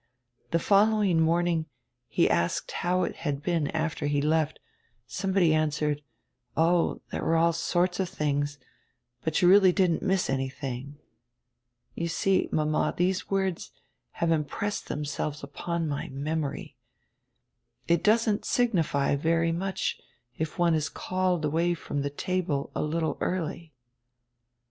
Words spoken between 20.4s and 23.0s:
one is called away from the table a